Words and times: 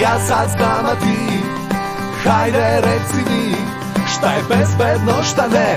Ja 0.00 0.18
sad 0.18 0.48
znam, 0.56 0.86
a 0.86 0.94
ti 0.94 1.38
Hajde 2.24 2.80
reci 2.80 3.30
mi 3.30 3.54
Šta 4.16 4.32
je 4.32 4.42
bezbedno, 4.48 5.22
šta 5.22 5.46
ne 5.48 5.76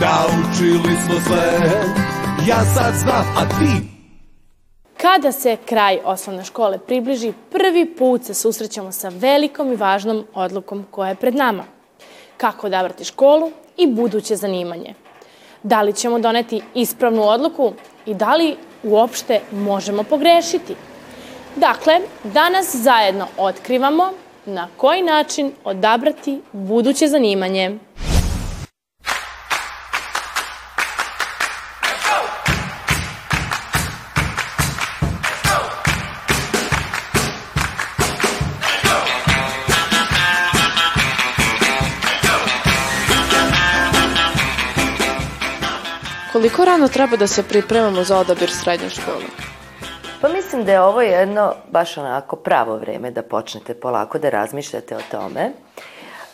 Naučili 0.00 0.96
smo 1.06 1.14
sve 1.26 1.70
Ja 2.48 2.64
sad 2.74 2.94
znam, 2.94 3.26
a 3.36 3.58
ti 3.58 3.88
Kada 4.96 5.32
se 5.32 5.56
kraj 5.66 5.98
osnovne 6.04 6.44
škole 6.44 6.78
približi, 6.78 7.32
prvi 7.50 7.94
put 7.94 8.24
se 8.24 8.34
susrećemo 8.34 8.92
sa 8.92 9.08
velikom 9.08 9.72
i 9.72 9.76
važnom 9.76 10.26
odlukom 10.34 10.86
koja 10.90 11.08
je 11.08 11.14
pred 11.14 11.34
nama. 11.34 11.64
Kako 12.36 12.66
odabrati 12.66 13.04
školu 13.04 13.50
i 13.76 13.86
buduće 13.86 14.36
zanimanje. 14.36 14.94
Da 15.62 15.82
li 15.82 15.92
ćemo 15.92 16.18
doneti 16.18 16.60
ispravnu 16.74 17.22
odluku 17.22 17.72
i 18.06 18.14
da 18.14 18.34
li 18.34 18.56
uopšte 18.82 19.40
možemo 19.52 20.02
pogrešiti? 20.02 20.74
Dakle, 21.58 22.00
danas 22.24 22.76
zajedno 22.76 23.26
otkrivamo 23.36 24.12
na 24.46 24.68
koji 24.76 25.02
način 25.02 25.52
odabrati 25.64 26.40
buduće 26.52 27.08
zanimanje. 27.08 27.78
Koliko 46.32 46.64
rano 46.64 46.88
treba 46.88 47.16
da 47.16 47.26
se 47.26 47.42
pripremamo 47.42 48.04
za 48.04 48.18
odabir 48.18 48.50
srednje 48.50 48.90
škole? 48.90 49.57
Pa 50.20 50.28
mislim 50.28 50.64
da 50.64 50.72
je 50.72 50.80
ovo 50.80 51.02
jedno 51.02 51.54
baš 51.70 51.96
onako 51.96 52.36
pravo 52.36 52.76
vreme 52.76 53.10
da 53.10 53.22
počnete 53.22 53.74
polako 53.74 54.18
da 54.18 54.30
razmišljate 54.30 54.96
o 54.96 55.00
tome. 55.10 55.52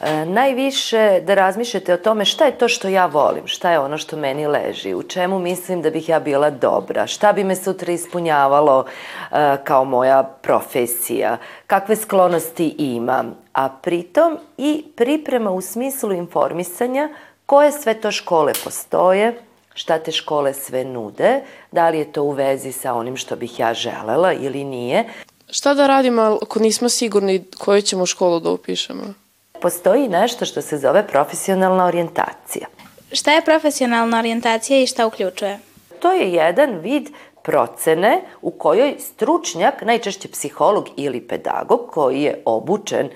E, 0.01 0.25
najviše 0.27 1.21
da 1.27 1.35
razmišljate 1.35 1.95
o 1.95 1.97
tome 1.97 2.25
šta 2.25 2.45
je 2.45 2.59
to 2.59 2.69
što 2.69 2.89
ja 2.89 3.07
volim, 3.07 3.47
šta 3.47 3.71
je 3.71 3.79
ono 3.79 3.99
što 3.99 4.17
meni 4.17 4.47
leži, 4.47 4.95
u 4.95 5.03
čemu 5.03 5.39
mislim 5.39 5.83
da 5.83 5.91
bih 5.91 6.09
ja 6.09 6.21
bila 6.21 6.51
dobra, 6.51 7.07
šta 7.07 7.33
bi 7.33 7.45
me 7.45 7.57
sutra 7.57 7.93
ispunjavalo 7.93 8.85
e, 8.85 9.57
kao 9.65 9.85
moja 9.85 10.23
profesija, 10.23 11.37
kakve 11.67 11.97
sklonosti 11.97 12.75
imam, 12.79 13.37
a 13.53 13.69
pritom 13.69 14.39
i 14.59 14.85
priprema 14.97 15.51
u 15.51 15.61
smislu 15.61 16.13
informisanja 16.13 17.09
koje 17.47 17.73
sve 17.73 17.95
to 17.95 18.11
škole 18.11 18.53
postoje, 18.65 19.35
šta 19.75 19.99
te 19.99 20.13
škole 20.13 20.55
sve 20.55 20.85
nude, 20.85 21.41
da 21.73 21.89
li 21.89 21.99
je 21.99 22.13
to 22.13 22.23
u 22.23 22.31
vezi 22.31 22.73
sa 22.73 22.95
onim 22.95 23.17
što 23.17 23.37
bih 23.37 23.59
ja 23.61 23.75
želela 23.75 24.33
ili 24.33 24.65
nije. 24.65 25.05
Šta 25.51 25.75
da 25.75 25.87
radimo 25.87 26.39
ako 26.43 26.59
nismo 26.59 26.89
sigurni 26.89 27.45
koju 27.59 27.83
ćemo 27.83 28.07
školu 28.07 28.41
da 28.41 28.51
upišemo? 28.51 29.15
Postoji 29.63 30.09
nešto 30.09 30.45
što 30.45 30.63
se 30.63 30.79
zove 30.79 31.07
profesionalna 31.07 31.87
orijentacija. 31.87 32.67
Šta 33.13 33.33
je 33.33 33.45
profesionalna 33.45 34.19
orijentacija 34.19 34.83
i 34.83 34.87
šta 34.87 35.07
uključuje? 35.07 35.59
To 36.01 36.13
je 36.13 36.33
jedan 36.33 36.79
vid 36.79 37.09
procene 37.45 38.21
u 38.43 38.51
kojoj 38.51 38.95
stručnjak, 38.99 39.83
najčešće 39.83 40.29
psiholog 40.29 40.89
ili 40.97 41.21
pedagog 41.21 41.81
koji 41.91 42.23
je 42.23 42.43
obučen 42.45 43.07
e, 43.07 43.11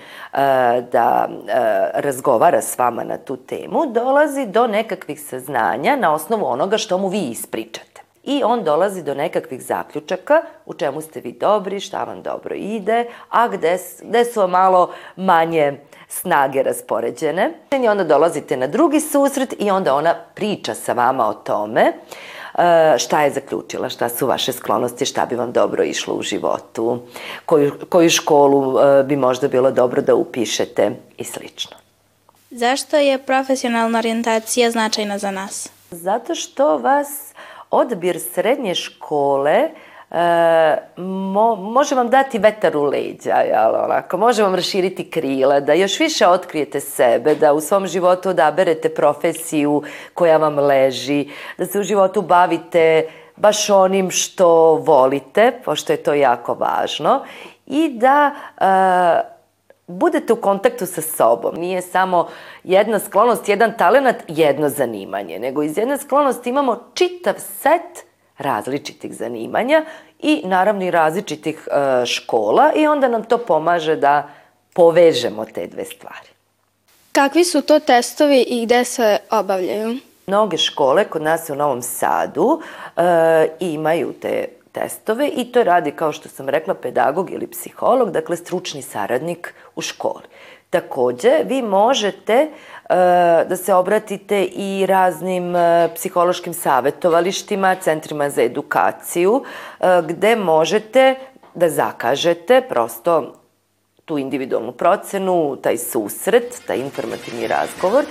da 0.91 1.29
e, 1.29 1.53
razgovara 1.93 2.61
s 2.61 2.77
vama 2.77 3.03
na 3.03 3.17
tu 3.17 3.37
temu, 3.37 3.85
dolazi 3.85 4.45
do 4.45 4.67
nekakvih 4.67 5.21
saznanja 5.21 5.95
na 5.95 6.13
osnovu 6.13 6.45
onoga 6.45 6.77
što 6.77 6.97
mu 6.97 7.07
vi 7.07 7.19
ispričate. 7.19 8.01
I 8.23 8.41
on 8.43 8.63
dolazi 8.63 9.03
do 9.03 9.13
nekakvih 9.13 9.61
zaključaka 9.63 10.41
u 10.65 10.73
čemu 10.73 11.01
ste 11.01 11.19
vi 11.19 11.31
dobri, 11.31 11.79
šta 11.79 12.03
vam 12.03 12.21
dobro 12.21 12.55
ide, 12.55 13.05
a 13.29 13.47
gde, 13.47 13.77
gde 14.03 14.25
su 14.25 14.39
vam 14.39 14.49
malo 14.49 14.91
manje 15.15 15.79
snage 16.07 16.63
raspoređene. 16.63 17.51
I 17.83 17.87
onda 17.87 18.03
dolazite 18.03 18.57
na 18.57 18.67
drugi 18.67 18.99
susret 18.99 19.55
i 19.59 19.71
onda 19.71 19.95
ona 19.95 20.15
priča 20.35 20.73
sa 20.73 20.93
vama 20.93 21.27
o 21.27 21.33
tome. 21.33 21.81
Uh, 21.81 22.38
šta 22.97 23.21
je 23.23 23.31
zaključila, 23.31 23.89
šta 23.89 24.09
su 24.09 24.27
vaše 24.27 24.53
sklonosti, 24.53 25.05
šta 25.05 25.25
bi 25.25 25.35
vam 25.35 25.51
dobro 25.51 25.83
išlo 25.83 26.13
u 26.13 26.21
životu, 26.21 27.01
koju, 27.45 27.71
koju 27.89 28.09
školu 28.09 28.79
e, 28.79 29.03
bi 29.03 29.15
možda 29.15 29.47
bilo 29.47 29.71
dobro 29.71 30.01
da 30.01 30.15
upišete 30.15 30.91
i 31.17 31.23
slično. 31.23 31.77
Zašto 32.51 32.97
je 32.97 33.17
profesionalna 33.17 33.99
orijentacija 33.99 34.71
značajna 34.71 35.17
za 35.17 35.31
nas? 35.31 35.69
Zato 35.91 36.35
što 36.35 36.77
vas 36.77 37.33
odbir 37.71 38.19
srednje 38.19 38.75
škole 38.75 39.63
uh, 39.63 39.88
e, 40.11 40.77
mo, 40.97 41.55
može 41.55 41.95
vam 41.95 42.09
dati 42.09 42.39
vetar 42.39 42.77
u 42.77 42.83
leđa, 42.83 43.35
jel, 43.35 43.75
onako, 43.83 44.17
može 44.17 44.43
vam 44.43 44.55
raširiti 44.55 45.09
krila, 45.09 45.59
da 45.59 45.73
još 45.73 45.99
više 45.99 46.27
otkrijete 46.27 46.79
sebe, 46.79 47.35
da 47.35 47.53
u 47.53 47.61
svom 47.61 47.87
životu 47.87 48.29
odaberete 48.29 48.89
profesiju 48.89 49.83
koja 50.13 50.37
vam 50.37 50.59
leži, 50.59 51.29
da 51.57 51.65
se 51.65 51.79
u 51.79 51.83
životu 51.83 52.21
bavite 52.21 53.09
baš 53.35 53.69
onim 53.69 54.11
što 54.11 54.75
volite, 54.75 55.51
pošto 55.65 55.93
je 55.93 56.03
to 56.03 56.13
jako 56.13 56.53
važno, 56.53 57.23
i 57.65 57.89
da 57.89 58.31
e, 58.57 59.39
budete 59.87 60.33
u 60.33 60.35
kontaktu 60.35 60.85
sa 60.85 61.01
sobom. 61.01 61.55
Nije 61.55 61.81
samo 61.81 62.27
jedna 62.63 62.99
sklonost, 62.99 63.49
jedan 63.49 63.73
talenat, 63.77 64.15
jedno 64.27 64.69
zanimanje, 64.69 65.39
nego 65.39 65.63
iz 65.63 65.77
jedne 65.77 65.97
sklonosti 65.97 66.49
imamo 66.49 66.83
čitav 66.93 67.33
set 67.37 68.08
različitih 68.39 69.15
zanimanja 69.15 69.85
i 70.19 70.41
naravno 70.45 70.85
i 70.85 70.91
različitih 70.91 71.67
e, 71.67 72.05
škola 72.05 72.71
i 72.75 72.87
onda 72.87 73.07
nam 73.07 73.23
to 73.23 73.37
pomaže 73.37 73.95
da 73.95 74.29
povežemo 74.73 75.45
te 75.45 75.67
dve 75.67 75.85
stvari. 75.85 76.29
Kakvi 77.11 77.43
su 77.43 77.61
to 77.61 77.79
testovi 77.79 78.41
i 78.41 78.65
gde 78.65 78.85
se 78.85 79.17
obavljaju? 79.31 79.97
Mnoge 80.27 80.57
škole 80.57 81.05
kod 81.05 81.21
nas 81.21 81.49
u 81.49 81.55
Novom 81.55 81.81
Sadu 81.81 82.61
e, 82.97 83.01
imaju 83.59 84.13
te 84.21 84.47
testove 84.71 85.27
i 85.27 85.51
to 85.51 85.63
radi, 85.63 85.91
kao 85.91 86.11
što 86.11 86.29
sam 86.29 86.49
rekla, 86.49 86.73
pedagog 86.73 87.31
ili 87.31 87.47
psiholog, 87.47 88.11
dakle 88.11 88.37
stručni 88.37 88.81
saradnik 88.81 89.53
u 89.75 89.81
školi. 89.81 90.23
Takođe, 90.69 91.31
vi 91.45 91.61
možete 91.61 92.33
e, 92.33 92.47
da 93.45 93.55
se 93.55 93.73
obratite 93.73 94.43
i 94.43 94.85
raznim 94.85 95.55
e, 95.55 95.89
psihološkim 95.95 96.53
savetovalištima, 96.53 97.75
centrima 97.75 98.29
za 98.29 98.41
edukaciju, 98.41 99.43
e, 99.79 100.01
gde 100.07 100.35
možete 100.35 101.15
da 101.55 101.69
zakažete 101.69 102.61
prosto 102.61 103.33
tu 104.05 104.17
individualnu 104.17 104.71
procenu, 104.71 105.57
taj 105.61 105.77
susret, 105.77 106.61
taj 106.67 106.77
informativni 106.77 107.47
razgovor. 107.47 108.05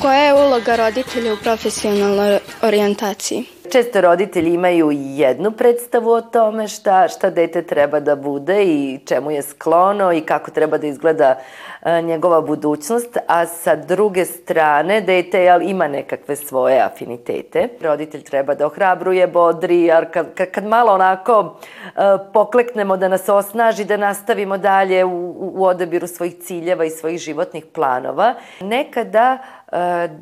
Koja 0.00 0.18
je 0.18 0.34
uloga 0.34 0.76
roditelja 0.76 1.32
u 1.32 1.36
profesionalnoj 1.36 2.38
orijentaciji? 2.62 3.44
Često 3.72 4.00
roditelji 4.00 4.54
imaju 4.54 4.90
jednu 4.92 5.50
predstavu 5.50 6.10
o 6.10 6.20
tome 6.20 6.68
šta, 6.68 7.08
šta 7.08 7.30
dete 7.30 7.62
treba 7.62 8.00
da 8.00 8.16
bude 8.16 8.64
i 8.64 8.98
čemu 9.06 9.30
je 9.30 9.42
sklono 9.42 10.12
i 10.12 10.20
kako 10.20 10.50
treba 10.50 10.78
da 10.78 10.86
izgleda 10.86 11.38
a, 11.80 12.00
njegova 12.00 12.40
budućnost, 12.40 13.16
a 13.26 13.46
sa 13.46 13.76
druge 13.76 14.24
strane 14.24 15.00
dete 15.00 15.42
jel, 15.42 15.62
ima 15.62 15.88
nekakve 15.88 16.36
svoje 16.36 16.80
afinitete. 16.80 17.68
Roditelj 17.80 18.22
treba 18.22 18.54
da 18.54 18.66
ohrabruje, 18.66 19.26
bodri, 19.26 19.80
jer 19.80 20.12
kad, 20.12 20.34
kad, 20.34 20.50
kad 20.50 20.64
malo 20.64 20.92
onako 20.92 21.56
a, 21.94 22.18
pokleknemo 22.32 22.96
da 22.96 23.08
nas 23.08 23.28
osnaži, 23.28 23.84
da 23.84 23.96
nastavimo 23.96 24.58
dalje 24.58 25.04
u, 25.04 25.34
u 25.38 25.64
odabiru 25.64 26.06
svojih 26.06 26.34
ciljeva 26.42 26.84
i 26.84 26.90
svojih 26.90 27.18
životnih 27.18 27.64
planova, 27.74 28.34
nekada 28.60 29.38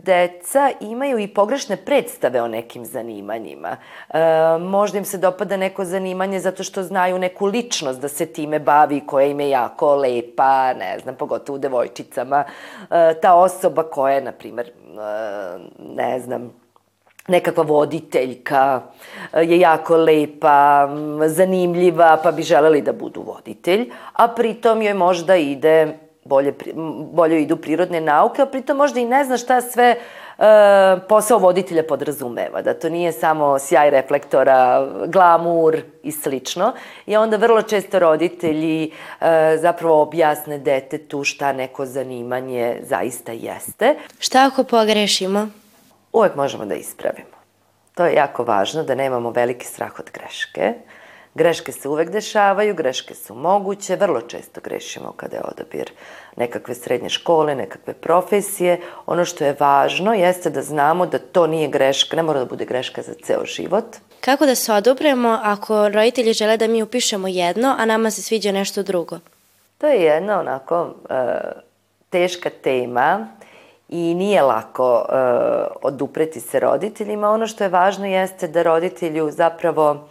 deca 0.03 0.71
imaju 0.81 1.19
i 1.19 1.29
pogrešne 1.29 1.77
predstave 1.77 2.43
o 2.43 2.49
nekim 2.49 2.85
zanimanjima. 2.85 3.77
E, 4.11 4.19
možda 4.61 4.99
im 4.99 5.05
se 5.05 5.19
dopada 5.19 5.57
neko 5.57 5.85
zanimanje 5.85 6.41
zato 6.41 6.65
što 6.65 6.83
znaju 6.83 7.19
neku 7.19 7.47
ličnost 7.47 8.01
da 8.01 8.09
se 8.09 8.27
time 8.27 8.59
bavi 8.59 9.01
koja 9.07 9.27
im 9.27 9.41
je 9.41 9.51
jako 9.51 9.97
lepa, 9.97 10.75
ne 10.75 10.99
znam, 10.99 11.15
pogotovo 11.15 11.57
u 11.57 11.59
devojčicama. 11.59 12.45
E, 12.91 13.15
ta 13.23 13.35
osoba 13.35 13.83
koja 13.83 14.15
je, 14.15 14.23
na 14.23 14.33
primer, 14.33 14.67
e, 14.67 14.73
ne 15.95 16.21
znam, 16.21 16.53
nekakva 17.29 17.65
voditeljka, 17.65 18.83
je 19.37 19.61
jako 19.61 19.97
lepa, 19.97 20.89
zanimljiva, 21.27 22.21
pa 22.23 22.33
bi 22.33 22.43
želeli 22.43 22.83
da 22.83 22.93
budu 22.93 23.23
voditelj, 23.23 23.91
a 24.13 24.29
pritom 24.29 24.83
joj 24.83 24.95
možda 24.95 25.37
ide 25.37 25.99
bolje, 26.29 26.55
bolje 27.13 27.43
idu 27.43 27.57
prirodne 27.57 28.01
nauke, 28.01 28.43
a 28.43 28.47
pritom 28.47 28.77
možda 28.77 29.01
i 29.01 29.05
ne 29.05 29.25
zna 29.25 29.37
šta 29.37 29.61
sve 29.61 29.97
posao 31.09 31.39
voditelja 31.39 31.83
podrazumeva, 31.83 32.63
da 32.63 32.75
to 32.75 32.89
nije 32.89 33.13
samo 33.13 33.59
sjaj 33.59 33.91
reflektora, 33.91 34.87
glamur 35.07 35.77
i 36.03 36.13
slično. 36.13 36.73
I 37.07 37.17
onda 37.17 37.37
vrlo 37.37 37.63
često 37.63 37.99
roditelji 37.99 38.91
e, 39.21 39.57
zapravo 39.61 40.03
objasne 40.03 40.59
detetu 40.59 41.25
šta 41.25 41.53
neko 41.53 41.87
zanimanje 41.87 42.77
zaista 42.83 43.33
jeste. 43.33 43.95
Šta 44.19 44.47
ako 44.47 44.65
pogrešimo? 44.65 45.49
Uvek 46.13 46.35
možemo 46.35 46.67
da 46.67 46.75
ispravimo. 46.75 47.39
To 47.95 48.05
je 48.05 48.15
jako 48.15 48.45
važno, 48.45 48.83
da 48.83 48.95
nemamo 48.95 49.31
veliki 49.31 49.67
strah 49.67 49.99
od 49.99 50.11
greške. 50.15 50.75
Greške 51.39 51.73
se 51.73 51.89
uvek 51.89 52.11
dešavaju, 52.11 52.75
greške 52.75 53.15
su 53.15 53.35
moguće, 53.35 53.97
vrlo 53.97 54.21
često 54.21 54.61
grešimo 54.61 55.13
kada 55.17 55.37
je 55.37 55.43
odabir 55.45 55.91
nekakve 56.37 56.75
srednje 56.75 57.09
škole, 57.09 57.55
nekakve 57.55 57.95
profesije. 57.95 58.81
Ono 59.07 59.25
što 59.25 59.45
je 59.45 59.57
važno 59.61 60.15
jeste 60.15 60.51
da 60.51 60.63
znamo 60.63 61.07
da 61.07 61.19
to 61.19 61.47
nije 61.47 61.69
greška, 61.69 62.17
ne 62.17 62.23
mora 62.23 62.39
da 62.39 62.45
bude 62.45 62.65
greška 62.65 63.03
za 63.03 63.15
ceo 63.23 63.45
život. 63.45 63.85
Kako 64.21 64.47
da 64.47 64.55
se 64.55 64.73
odupremo 64.73 65.39
ako 65.43 65.89
roditelji 65.89 66.33
žele 66.33 66.57
da 66.57 66.67
mi 66.67 66.83
upišemo 66.83 67.29
jedno, 67.29 67.75
a 67.79 67.85
nama 67.85 68.11
se 68.11 68.23
sviđa 68.23 68.53
nešto 68.53 68.83
drugo? 68.83 69.19
To 69.79 69.87
je 69.87 70.03
jedna 70.03 70.41
onako 70.41 70.83
uh, 70.83 70.91
teška 72.11 72.51
tema 72.51 73.29
i 73.89 74.15
nije 74.15 74.43
lako 74.43 74.95
uh, 74.95 75.07
odupreti 75.83 76.41
se 76.41 76.61
roditeljima. 76.61 77.31
Ono 77.31 77.47
što 77.47 77.65
je 77.65 77.71
važno 77.71 78.07
jeste 78.07 78.49
da 78.49 78.63
roditelju 78.63 79.31
zapravo 79.31 80.09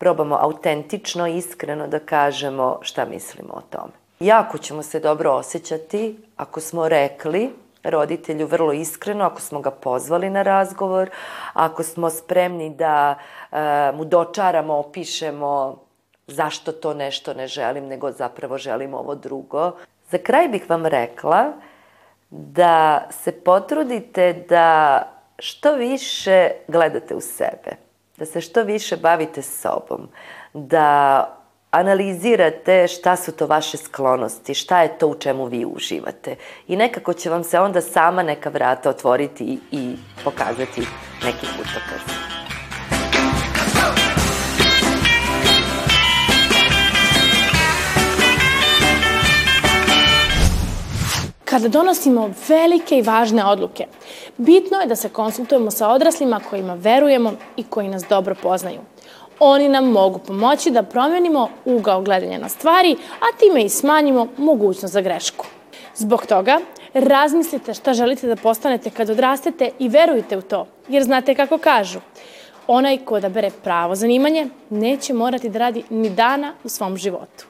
probamo 0.00 0.38
autentično, 0.40 1.26
iskreno 1.26 1.86
da 1.86 1.98
kažemo 1.98 2.78
šta 2.82 3.04
mislimo 3.04 3.52
o 3.52 3.60
tome. 3.70 3.92
Jako 4.20 4.58
ćemo 4.58 4.82
se 4.82 5.00
dobro 5.00 5.32
osjećati 5.32 6.16
ako 6.36 6.60
smo 6.60 6.88
rekli 6.88 7.50
roditelju 7.82 8.46
vrlo 8.46 8.72
iskreno, 8.72 9.24
ako 9.24 9.40
smo 9.40 9.60
ga 9.60 9.70
pozvali 9.70 10.30
na 10.30 10.42
razgovor, 10.42 11.10
ako 11.52 11.82
smo 11.82 12.10
spremni 12.10 12.70
da 12.70 13.18
e, 13.52 13.56
mu 13.94 14.04
dočaramo, 14.04 14.74
opišemo 14.74 15.76
zašto 16.26 16.72
to 16.72 16.94
nešto 16.94 17.34
ne 17.34 17.46
želim, 17.46 17.86
nego 17.86 18.12
zapravo 18.12 18.58
želim 18.58 18.94
ovo 18.94 19.14
drugo. 19.14 19.72
Za 20.10 20.18
kraj 20.18 20.48
bih 20.48 20.70
vam 20.70 20.86
rekla 20.86 21.52
da 22.30 23.06
se 23.10 23.32
potrudite 23.32 24.44
da 24.48 25.02
što 25.38 25.74
više 25.74 26.50
gledate 26.68 27.14
u 27.14 27.20
sebe, 27.20 27.89
da 28.20 28.26
se 28.26 28.40
što 28.40 28.62
više 28.62 28.96
bavite 28.96 29.42
sobom, 29.42 30.08
da 30.54 31.26
analizirate 31.70 32.88
šta 32.88 33.16
su 33.16 33.32
to 33.32 33.46
vaše 33.46 33.76
sklonosti, 33.76 34.54
šta 34.54 34.82
je 34.82 34.98
to 34.98 35.08
u 35.08 35.14
čemu 35.14 35.44
vi 35.44 35.64
uživate. 35.64 36.36
I 36.68 36.76
nekako 36.76 37.12
će 37.12 37.30
vam 37.30 37.44
se 37.44 37.60
onda 37.60 37.80
sama 37.80 38.22
neka 38.22 38.50
vrata 38.50 38.90
otvoriti 38.90 39.58
i 39.72 39.96
pokazati 40.24 40.80
neki 41.24 41.46
putokaz. 41.56 42.39
Kada 51.50 51.68
donosimo 51.68 52.30
velike 52.48 52.98
i 52.98 53.02
važne 53.02 53.44
odluke, 53.44 53.86
bitno 54.36 54.78
je 54.78 54.86
da 54.86 54.96
se 54.96 55.08
konsultujemo 55.08 55.70
sa 55.70 55.88
odraslima 55.88 56.40
kojima 56.50 56.74
verujemo 56.74 57.32
i 57.56 57.62
koji 57.62 57.88
nas 57.88 58.04
dobro 58.08 58.34
poznaju. 58.42 58.80
Oni 59.38 59.68
nam 59.68 59.90
mogu 59.90 60.18
pomoći 60.18 60.70
da 60.70 60.82
promenimo 60.82 61.48
ugao 61.64 62.02
gledanja 62.02 62.38
na 62.38 62.48
stvari, 62.48 62.96
a 63.20 63.38
time 63.38 63.64
i 63.64 63.68
smanjimo 63.68 64.26
mogućnost 64.36 64.94
za 64.94 65.00
grešku. 65.00 65.46
Zbog 65.96 66.26
toga, 66.26 66.60
razmislite 66.94 67.74
šta 67.74 67.94
želite 67.94 68.26
da 68.26 68.36
postanete 68.36 68.90
kad 68.90 69.10
odrastete 69.10 69.70
i 69.78 69.88
verujte 69.88 70.36
u 70.36 70.42
to, 70.42 70.66
jer 70.88 71.02
znate 71.02 71.34
kako 71.34 71.58
kažu. 71.58 72.00
Onaj 72.66 72.98
ko 72.98 73.14
odabere 73.14 73.50
pravo 73.64 73.94
zanimanje 73.94 74.46
neće 74.70 75.14
morati 75.14 75.48
da 75.48 75.58
radi 75.58 75.84
ni 75.90 76.10
dana 76.10 76.52
u 76.64 76.68
svom 76.68 76.96
životu. 76.96 77.49